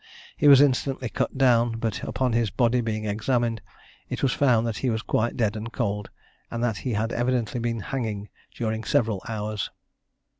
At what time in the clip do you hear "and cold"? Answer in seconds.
5.55-6.09